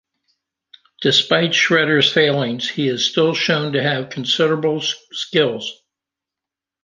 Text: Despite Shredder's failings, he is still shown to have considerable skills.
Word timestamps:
Despite 1.01 1.51
Shredder's 1.51 2.11
failings, 2.11 2.67
he 2.67 2.87
is 2.87 3.07
still 3.07 3.35
shown 3.35 3.73
to 3.73 3.83
have 3.83 4.09
considerable 4.09 4.81
skills. 4.81 5.79